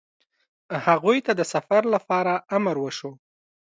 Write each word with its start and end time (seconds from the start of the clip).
هغوی 0.85 1.17
ته 1.25 1.31
د 1.39 1.41
سفر 1.53 1.81
لپاره 1.95 2.33
امر 2.57 2.75
وشو. 2.81 3.11